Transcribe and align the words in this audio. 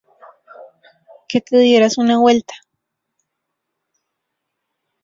que 1.29 1.41
te 1.41 1.59
dieras 1.59 1.99
una 1.99 2.17
vuelta 2.17 2.55